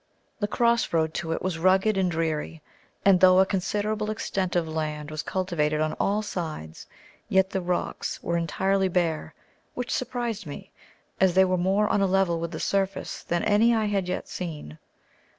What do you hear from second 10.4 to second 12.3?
me, as they were more on a